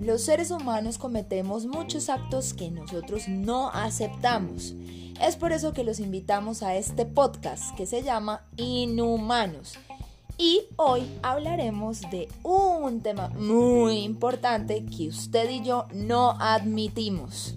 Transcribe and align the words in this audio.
Los 0.00 0.22
seres 0.22 0.50
humanos 0.50 0.98
cometemos 0.98 1.64
muchos 1.64 2.10
actos 2.10 2.54
que 2.54 2.70
nosotros 2.70 3.28
no 3.28 3.70
aceptamos. 3.70 4.74
Es 5.20 5.36
por 5.36 5.52
eso 5.52 5.72
que 5.72 5.84
los 5.84 6.00
invitamos 6.00 6.62
a 6.62 6.74
este 6.74 7.06
podcast 7.06 7.74
que 7.76 7.86
se 7.86 8.02
llama 8.02 8.44
Inhumanos. 8.56 9.78
Y 10.36 10.62
hoy 10.76 11.02
hablaremos 11.22 12.00
de 12.10 12.28
un 12.42 13.00
tema 13.00 13.28
muy 13.28 14.00
importante 14.00 14.84
que 14.84 15.08
usted 15.08 15.48
y 15.48 15.62
yo 15.62 15.86
no 15.94 16.32
admitimos. 16.40 17.54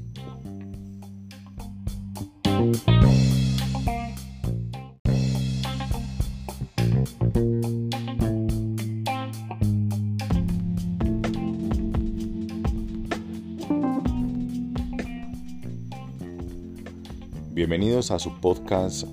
Bienvenidos 17.55 18.11
a 18.11 18.19
su 18.19 18.37
podcast 18.41 19.07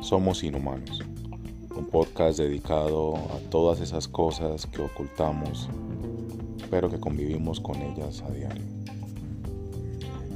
Somos 0.00 0.42
Inhumanos, 0.42 1.00
un 1.76 1.86
podcast 1.86 2.40
dedicado 2.40 3.14
a 3.14 3.38
todas 3.50 3.80
esas 3.80 4.08
cosas 4.08 4.66
que 4.66 4.82
ocultamos, 4.82 5.68
pero 6.72 6.90
que 6.90 6.98
convivimos 6.98 7.60
con 7.60 7.80
ellas 7.80 8.20
a 8.22 8.32
diario. 8.32 8.64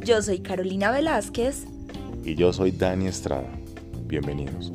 Yo 0.04 0.22
soy 0.22 0.38
Carolina 0.38 0.92
Velázquez. 0.92 1.66
Y 2.24 2.36
yo 2.36 2.52
soy 2.52 2.70
Dani 2.70 3.08
Estrada. 3.08 3.50
Bienvenidos. 4.06 4.72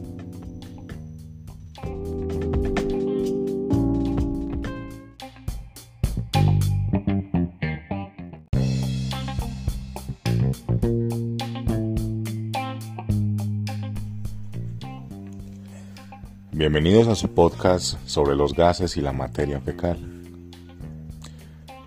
Bienvenidos 16.64 17.09
a 17.09 17.16
su 17.16 17.28
podcast 17.28 17.97
sobre 18.08 18.38
los 18.38 18.53
gases 18.53 18.95
y 18.95 19.02
la 19.02 19.11
materia 19.11 19.59
fecal. 19.59 19.97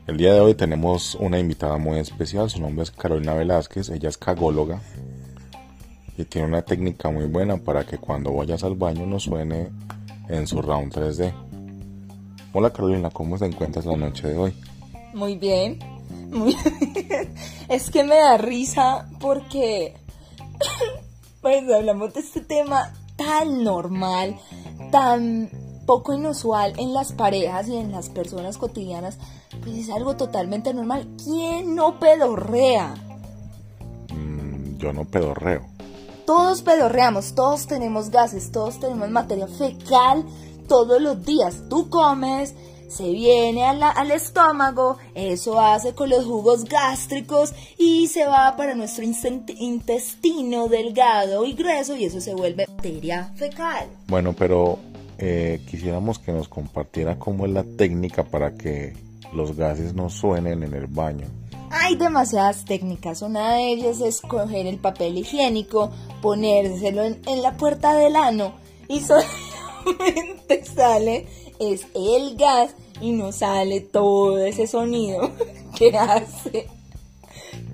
El 0.07 0.19
día 0.19 0.35
de 0.35 0.41
hoy 0.41 0.55
tenemos 0.55 1.15
una 1.15 1.39
invitada 1.39 1.79
muy 1.79 1.99
especial, 1.99 2.51
su 2.51 2.61
nombre 2.61 2.83
es 2.83 2.91
Carolina 2.91 3.33
Velázquez, 3.33 3.89
ella 3.89 4.11
es 4.11 4.19
cagóloga 4.19 4.83
y 6.19 6.27
tiene 6.27 6.49
una 6.49 6.61
técnica 6.61 7.11
muy 7.11 7.25
buena 7.25 7.57
para 7.57 7.87
que 7.87 7.97
cuando 7.97 8.35
vayas 8.35 8.65
al 8.65 8.75
baño 8.75 9.07
no 9.07 9.19
suene 9.19 9.71
en 10.29 10.47
su 10.47 10.61
round 10.61 10.93
3D. 10.93 11.33
Hola 12.53 12.71
Carolina, 12.71 13.09
¿cómo 13.09 13.39
te 13.39 13.47
encuentras 13.47 13.87
la 13.87 13.97
noche 13.97 14.29
de 14.29 14.37
hoy? 14.37 14.53
Muy 15.15 15.39
bien, 15.39 15.79
muy 16.29 16.55
bien. 16.55 17.35
Es 17.71 17.91
que 17.91 18.05
me 18.05 18.17
da 18.17 18.37
risa 18.37 19.09
porque 19.21 19.95
pues 21.41 21.65
hablamos 21.73 22.13
de 22.13 22.21
este 22.21 22.43
tema 22.43 22.93
tan 23.17 23.65
normal, 23.65 24.39
tan 24.91 25.51
poco 25.87 26.13
inusual 26.13 26.75
en 26.79 26.93
las 26.93 27.13
parejas 27.13 27.69
y 27.69 27.77
en 27.77 27.93
las 27.93 28.09
personas 28.09 28.59
cotidianas, 28.59 29.19
pues 29.63 29.77
es 29.77 29.91
algo 29.91 30.17
totalmente 30.17 30.75
normal. 30.75 31.09
¿Quién 31.23 31.75
no 31.75 31.99
pedorrea? 31.99 32.95
Mm, 34.13 34.79
yo 34.79 34.93
no 34.93 35.05
pedorreo. 35.05 35.63
Todos 36.27 36.63
pedorreamos, 36.63 37.35
todos 37.35 37.67
tenemos 37.69 38.11
gases, 38.11 38.51
todos 38.51 38.81
tenemos 38.81 39.09
materia 39.11 39.47
fecal 39.47 40.25
todos 40.67 41.01
los 41.01 41.25
días. 41.25 41.63
Tú 41.71 41.89
comes, 41.89 42.55
se 42.89 43.11
viene 43.11 43.65
al 43.65 44.11
estómago, 44.11 44.99
eso 45.15 45.61
hace 45.61 45.95
con 45.95 46.09
los 46.09 46.25
jugos 46.25 46.65
gástricos 46.65 47.53
y 47.79 48.07
se 48.09 48.27
va 48.27 48.55
para 48.57 48.75
nuestro 48.75 49.05
intestino 49.05 50.69
delgado 50.69 51.45
y 51.45 51.55
grueso 51.55 51.97
y 51.97 52.05
eso 52.05 52.21
se 52.21 52.35
vuelve 52.35 52.67
materia 52.69 53.33
fecal. 53.37 53.89
Bueno, 54.07 54.33
pero 54.33 54.79
eh, 55.19 55.61
quisiéramos 55.69 56.19
que 56.19 56.33
nos 56.33 56.49
compartiera 56.49 57.19
cómo 57.19 57.47
es 57.47 57.53
la 57.53 57.65
técnica 57.65 58.25
para 58.25 58.55
que 58.55 58.95
los 59.33 59.57
gases 59.57 59.95
no 59.95 60.09
suenen 60.09 60.63
en 60.63 60.75
el 60.75 60.87
baño. 60.87 61.27
Hay 61.71 61.97
demasiadas 61.97 62.65
técnicas, 62.65 63.23
una 63.23 63.55
de 63.55 63.73
ellas 63.73 64.01
es 64.01 64.21
coger 64.21 64.67
el 64.67 64.79
papel 64.79 65.19
higiénico, 65.19 65.91
ponérselo 66.23 67.03
en, 67.03 67.21
en 67.27 67.43
la 67.43 67.57
puerta 67.57 67.95
del 67.95 68.15
ano 68.15 68.55
y 68.89 69.01
solamente 69.85 70.65
sale 70.65 71.27
es 71.59 71.87
el 71.95 72.37
gas 72.37 72.75
y 73.01 73.13
no 73.13 73.33
sale 73.33 73.81
todo 73.81 74.39
ese 74.39 74.67
sonido 74.67 75.31
que 75.77 75.97
hace 75.97 76.69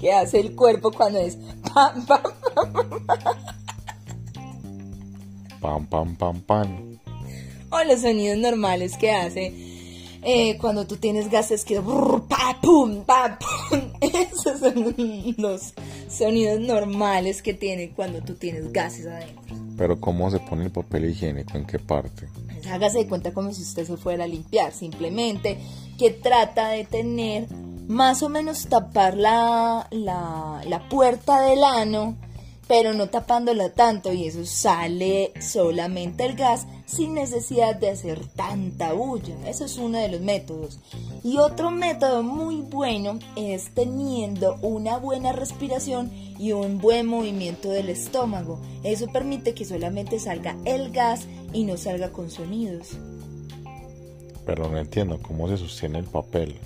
que 0.00 0.12
hace 0.12 0.40
el 0.40 0.54
cuerpo 0.56 0.90
cuando 0.90 1.18
es 1.18 1.36
pam 1.72 2.06
pam 2.06 2.22
pam 5.60 5.86
pam 5.86 6.16
pam 6.16 6.40
pam 6.40 6.98
o 7.70 7.84
los 7.84 8.00
sonidos 8.00 8.38
normales 8.38 8.96
que 8.96 9.10
hace 9.12 9.72
eh, 10.24 10.56
cuando 10.58 10.86
tú 10.86 10.96
tienes 10.96 11.28
gases 11.28 11.64
que 11.64 11.80
pa, 11.80 12.58
pum, 12.62 13.04
pa, 13.04 13.38
pum. 13.38 13.80
esos 14.00 14.60
son 14.60 14.94
los 15.36 15.72
sonidos 16.12 16.60
normales 16.60 17.42
que 17.42 17.54
tiene 17.54 17.90
cuando 17.90 18.20
tú 18.22 18.34
tienes 18.34 18.72
gases 18.72 19.06
adentro. 19.06 19.56
Pero 19.76 20.00
cómo 20.00 20.30
se 20.30 20.38
pone 20.38 20.64
el 20.64 20.70
papel 20.70 21.06
higiénico 21.06 21.56
en 21.56 21.66
qué 21.66 21.78
parte 21.78 22.28
hágase 22.70 22.98
de 22.98 23.08
cuenta 23.08 23.32
como 23.32 23.52
si 23.52 23.62
usted 23.62 23.86
se 23.86 23.96
fuera 23.96 24.24
a 24.24 24.26
limpiar, 24.28 24.72
simplemente 24.72 25.58
que 25.98 26.10
trata 26.10 26.68
de 26.68 26.84
tener 26.84 27.48
más 27.88 28.22
o 28.22 28.28
menos 28.28 28.66
tapar 28.66 29.16
la, 29.16 29.88
la, 29.90 30.88
puerta 30.88 31.40
del 31.40 31.64
ano, 31.64 32.16
pero 32.72 32.94
no 32.94 33.10
tapándola 33.10 33.68
tanto 33.68 34.14
y 34.14 34.24
eso 34.24 34.46
sale 34.46 35.34
solamente 35.42 36.24
el 36.24 36.36
gas 36.36 36.66
sin 36.86 37.12
necesidad 37.12 37.76
de 37.76 37.90
hacer 37.90 38.26
tanta 38.28 38.94
bulla. 38.94 39.34
Eso 39.46 39.66
es 39.66 39.76
uno 39.76 39.98
de 39.98 40.08
los 40.08 40.22
métodos. 40.22 40.80
Y 41.22 41.36
otro 41.36 41.70
método 41.70 42.22
muy 42.22 42.62
bueno 42.62 43.18
es 43.36 43.74
teniendo 43.74 44.56
una 44.62 44.96
buena 44.96 45.32
respiración 45.32 46.10
y 46.38 46.52
un 46.52 46.78
buen 46.78 47.06
movimiento 47.06 47.68
del 47.68 47.90
estómago. 47.90 48.58
Eso 48.84 49.06
permite 49.12 49.52
que 49.52 49.66
solamente 49.66 50.18
salga 50.18 50.56
el 50.64 50.92
gas 50.92 51.26
y 51.52 51.64
no 51.64 51.76
salga 51.76 52.10
con 52.10 52.30
sonidos. 52.30 52.96
Pero 54.46 54.70
no 54.70 54.78
entiendo 54.78 55.20
cómo 55.20 55.46
se 55.46 55.58
sostiene 55.58 55.98
el 55.98 56.06
papel. 56.06 56.58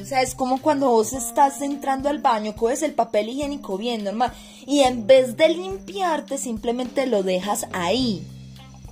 O 0.00 0.04
sea, 0.04 0.22
es 0.22 0.34
como 0.34 0.62
cuando 0.62 0.88
vos 0.88 1.12
estás 1.12 1.60
entrando 1.62 2.08
al 2.08 2.20
baño, 2.20 2.54
coges 2.54 2.82
el 2.82 2.94
papel 2.94 3.28
higiénico 3.28 3.76
bien 3.76 4.04
normal 4.04 4.32
y 4.66 4.80
en 4.80 5.06
vez 5.06 5.36
de 5.36 5.48
limpiarte 5.48 6.38
simplemente 6.38 7.06
lo 7.06 7.22
dejas 7.22 7.66
ahí. 7.72 8.24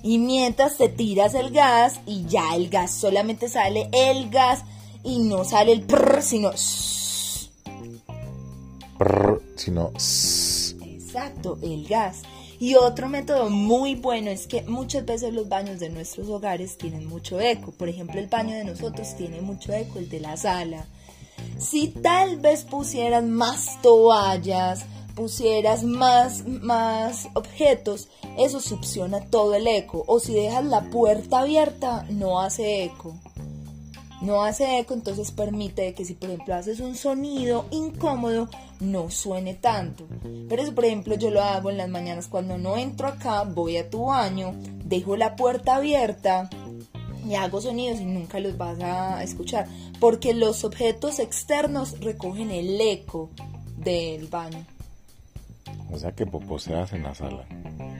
Y 0.03 0.19
mientras 0.19 0.77
te 0.77 0.89
tiras 0.89 1.33
el 1.35 1.51
gas 1.51 2.01
y 2.05 2.25
ya 2.25 2.55
el 2.55 2.69
gas 2.69 2.91
solamente 2.91 3.47
sale 3.47 3.89
el 3.93 4.29
gas 4.29 4.63
y 5.03 5.19
no 5.19 5.45
sale 5.45 5.71
el 5.71 5.83
prr, 5.83 6.21
sino 6.21 6.51
prr, 8.97 9.41
sino 9.55 9.91
Exacto, 9.95 11.57
el 11.61 11.87
gas. 11.87 12.23
Y 12.59 12.75
otro 12.75 13.07
método 13.07 13.49
muy 13.49 13.93
bueno 13.95 14.31
es 14.31 14.47
que 14.47 14.63
muchas 14.63 15.05
veces 15.05 15.33
los 15.33 15.47
baños 15.47 15.79
de 15.79 15.89
nuestros 15.89 16.27
hogares 16.29 16.77
tienen 16.77 17.05
mucho 17.05 17.39
eco. 17.39 17.71
Por 17.71 17.87
ejemplo, 17.87 18.19
el 18.19 18.27
baño 18.27 18.55
de 18.55 18.63
nosotros 18.63 19.15
tiene 19.15 19.41
mucho 19.41 19.73
eco, 19.73 19.99
el 19.99 20.09
de 20.09 20.19
la 20.19 20.37
sala. 20.37 20.87
Si 21.59 21.89
tal 21.89 22.37
vez 22.37 22.63
pusieras 22.63 23.23
más 23.23 23.79
toallas, 23.83 24.85
pusieras 25.15 25.83
más, 25.83 26.47
más 26.47 27.29
objetos, 27.35 28.07
eso 28.39 28.59
succiona 28.59 29.21
todo 29.29 29.53
el 29.53 29.67
eco. 29.67 30.03
O 30.07 30.19
si 30.19 30.33
dejas 30.33 30.65
la 30.65 30.89
puerta 30.89 31.39
abierta, 31.39 32.07
no 32.09 32.41
hace 32.41 32.83
eco 32.85 33.15
no 34.21 34.43
hace 34.43 34.79
eco, 34.79 34.93
entonces 34.93 35.31
permite 35.31 35.93
que 35.93 36.05
si 36.05 36.13
por 36.13 36.29
ejemplo 36.29 36.55
haces 36.55 36.79
un 36.79 36.95
sonido 36.95 37.65
incómodo, 37.71 38.49
no 38.79 39.09
suene 39.09 39.53
tanto. 39.53 40.07
Pero 40.49 40.61
eso 40.61 40.73
por 40.73 40.85
ejemplo 40.85 41.15
yo 41.15 41.29
lo 41.29 41.41
hago 41.43 41.69
en 41.69 41.77
las 41.77 41.89
mañanas 41.89 42.27
cuando 42.27 42.57
no 42.57 42.77
entro 42.77 43.07
acá, 43.07 43.43
voy 43.43 43.77
a 43.77 43.89
tu 43.89 44.05
baño, 44.05 44.53
dejo 44.85 45.15
la 45.15 45.35
puerta 45.35 45.75
abierta 45.75 46.49
y 47.27 47.35
hago 47.35 47.61
sonidos 47.61 47.99
y 47.99 48.05
nunca 48.05 48.39
los 48.39 48.57
vas 48.57 48.79
a 48.81 49.23
escuchar, 49.23 49.67
porque 49.99 50.33
los 50.33 50.63
objetos 50.63 51.19
externos 51.19 51.99
recogen 51.99 52.51
el 52.51 52.79
eco 52.79 53.29
del 53.77 54.27
baño. 54.27 54.65
O 55.91 55.97
sea 55.97 56.11
que 56.11 56.25
poposeas 56.25 56.93
en 56.93 57.03
la 57.03 57.15
sala. 57.15 57.45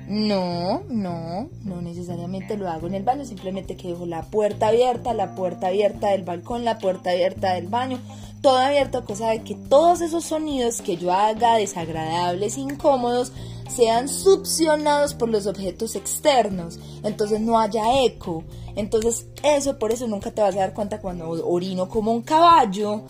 No, 0.07 0.83
no, 0.87 1.49
no 1.65 1.81
necesariamente 1.81 2.55
lo 2.55 2.69
hago 2.69 2.87
en 2.87 2.95
el 2.95 3.03
baño, 3.03 3.25
simplemente 3.25 3.75
que 3.75 3.89
dejo 3.89 4.05
la 4.05 4.23
puerta 4.23 4.69
abierta, 4.69 5.13
la 5.13 5.35
puerta 5.35 5.67
abierta 5.67 6.11
del 6.11 6.23
balcón, 6.23 6.63
la 6.63 6.77
puerta 6.77 7.09
abierta 7.09 7.55
del 7.55 7.67
baño, 7.67 7.99
todo 8.41 8.57
abierto, 8.57 9.03
cosa 9.03 9.31
de 9.31 9.43
que 9.43 9.55
todos 9.55 9.99
esos 9.99 10.23
sonidos 10.23 10.81
que 10.81 10.95
yo 10.95 11.11
haga 11.11 11.55
desagradables, 11.55 12.57
incómodos, 12.57 13.33
sean 13.69 14.07
succionados 14.07 15.13
por 15.13 15.27
los 15.27 15.45
objetos 15.45 15.97
externos, 15.97 16.79
entonces 17.03 17.41
no 17.41 17.59
haya 17.59 18.01
eco. 18.05 18.45
Entonces 18.77 19.27
eso 19.43 19.77
por 19.77 19.91
eso 19.91 20.07
nunca 20.07 20.31
te 20.31 20.41
vas 20.41 20.55
a 20.55 20.59
dar 20.59 20.73
cuenta 20.73 21.01
cuando 21.01 21.29
orino 21.45 21.89
como 21.89 22.13
un 22.13 22.21
caballo, 22.21 23.03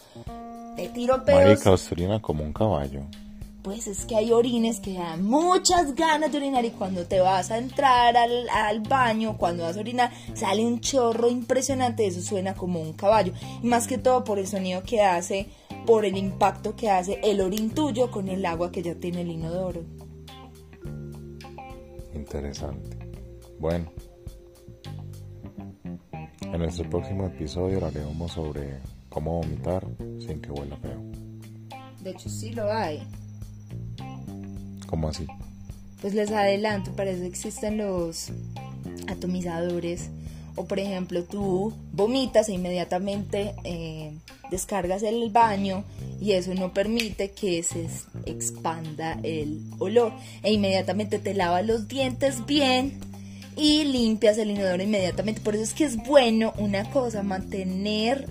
te 0.75 0.89
tiro 0.89 1.23
pedos. 1.23 1.41
Como 1.41 2.43
un 2.43 2.53
caballo 2.53 3.03
pues 3.67 3.85
es 3.85 4.05
que 4.05 4.15
hay 4.15 4.31
orines 4.31 4.79
que 4.79 4.93
dan 4.93 5.25
muchas 5.25 5.93
ganas 5.93 6.31
de 6.31 6.37
orinar 6.37 6.63
y 6.63 6.69
cuando 6.69 7.05
te 7.05 7.19
vas 7.19 7.51
a 7.51 7.57
entrar 7.57 8.15
al, 8.15 8.47
al, 8.47 8.79
baño, 8.79 9.37
cuando 9.37 9.63
vas 9.63 9.75
a 9.75 9.81
orinar, 9.81 10.09
sale 10.35 10.65
un 10.65 10.79
chorro 10.79 11.27
impresionante, 11.27 12.07
eso 12.07 12.21
suena 12.21 12.55
como 12.55 12.79
un 12.79 12.93
caballo. 12.93 13.33
Y 13.61 13.67
más 13.67 13.85
que 13.85 13.97
todo 13.97 14.23
por 14.23 14.39
el 14.39 14.47
sonido 14.47 14.83
que 14.83 15.01
hace, 15.01 15.47
por 15.85 16.05
el 16.05 16.15
impacto 16.15 16.77
que 16.77 16.89
hace 16.89 17.19
el 17.21 17.41
orín 17.41 17.71
tuyo 17.71 18.09
con 18.09 18.29
el 18.29 18.45
agua 18.45 18.71
que 18.71 18.81
ya 18.81 18.95
tiene 18.95 19.19
el 19.19 19.31
inodoro. 19.31 19.83
Interesante. 22.15 22.97
Bueno, 23.59 23.91
en 26.41 26.57
nuestro 26.57 26.89
próximo 26.89 27.25
episodio 27.25 27.85
hablaremos 27.85 28.31
sobre 28.31 28.79
cómo 29.09 29.41
vomitar 29.41 29.85
sin 30.25 30.39
que 30.39 30.51
huela 30.51 30.77
feo. 30.77 31.01
De 32.01 32.11
hecho, 32.11 32.29
sí 32.29 32.53
lo 32.53 32.71
hay. 32.71 33.05
¿Cómo 34.97 35.09
así? 35.09 35.27
Pues 36.01 36.15
les 36.15 36.31
adelanto, 36.31 36.91
para 36.93 37.11
eso 37.11 37.23
existen 37.23 37.77
los 37.77 38.31
atomizadores. 39.07 40.09
O 40.55 40.65
por 40.65 40.79
ejemplo, 40.79 41.23
tú 41.23 41.71
vomitas 41.93 42.49
e 42.49 42.53
inmediatamente 42.53 43.53
eh, 43.63 44.11
descargas 44.49 45.03
el 45.03 45.29
baño 45.29 45.83
y 46.19 46.31
eso 46.31 46.51
no 46.55 46.73
permite 46.73 47.29
que 47.29 47.61
se 47.61 47.87
expanda 48.25 49.19
el 49.21 49.61
olor. 49.77 50.13
E 50.41 50.51
inmediatamente 50.51 51.19
te 51.19 51.35
lavas 51.35 51.63
los 51.63 51.87
dientes 51.87 52.47
bien 52.47 52.97
y 53.55 53.83
limpias 53.83 54.39
el 54.39 54.49
inodoro 54.49 54.81
inmediatamente. 54.81 55.41
Por 55.41 55.53
eso 55.53 55.63
es 55.63 55.75
que 55.75 55.83
es 55.83 55.95
bueno 55.95 56.55
una 56.57 56.89
cosa, 56.89 57.21
mantener 57.21 58.27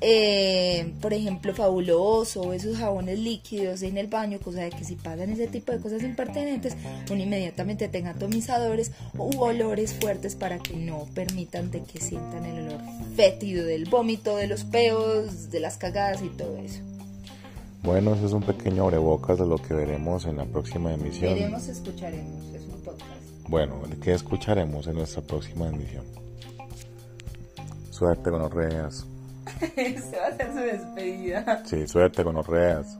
eh, 0.00 0.92
por 1.00 1.12
ejemplo, 1.12 1.52
fabuloso, 1.54 2.42
o 2.42 2.52
esos 2.52 2.76
jabones 2.76 3.18
líquidos 3.18 3.82
en 3.82 3.98
el 3.98 4.06
baño, 4.06 4.38
cosa 4.38 4.60
de 4.60 4.70
que 4.70 4.84
si 4.84 4.94
pasan 4.94 5.30
ese 5.30 5.48
tipo 5.48 5.72
de 5.72 5.80
cosas 5.80 6.02
impertinentes, 6.02 6.76
uno 7.10 7.22
inmediatamente 7.22 7.88
tenga 7.88 8.10
atomizadores 8.10 8.92
u 9.16 9.40
olores 9.40 9.94
fuertes 9.94 10.36
para 10.36 10.58
que 10.58 10.76
no 10.76 11.06
permitan 11.14 11.70
de 11.70 11.82
que 11.82 12.00
sientan 12.00 12.44
el 12.44 12.66
olor 12.66 12.80
fétido 13.16 13.66
del 13.66 13.86
vómito, 13.86 14.36
de 14.36 14.46
los 14.46 14.64
peos, 14.64 15.50
de 15.50 15.60
las 15.60 15.78
cagadas 15.78 16.22
y 16.22 16.28
todo 16.28 16.56
eso. 16.58 16.80
Bueno, 17.82 18.14
ese 18.14 18.26
es 18.26 18.32
un 18.32 18.42
pequeño 18.42 18.84
abrebocas 18.84 19.38
de 19.38 19.46
lo 19.46 19.58
que 19.58 19.74
veremos 19.74 20.26
en 20.26 20.36
la 20.36 20.44
próxima 20.44 20.92
emisión. 20.92 21.34
Veremos, 21.34 21.66
escucharemos, 21.68 22.54
es 22.54 22.62
un 22.66 22.80
podcast. 22.82 23.10
Bueno, 23.48 23.80
¿qué 24.02 24.12
escucharemos 24.12 24.86
en 24.86 24.96
nuestra 24.96 25.22
próxima 25.22 25.68
emisión? 25.68 26.04
Suerte 27.90 28.30
con 28.30 28.40
los 28.40 28.52
reas. 28.52 29.06
Se 30.10 30.16
va 30.16 30.24
a 30.24 30.28
hacer 30.28 30.52
su 30.52 30.58
despedida. 30.58 31.62
Sí, 31.64 31.86
suerte 31.86 32.24
con 32.24 32.34
los 32.34 32.46
reas. 32.46 32.96